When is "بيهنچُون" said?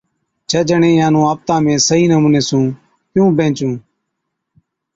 3.37-3.73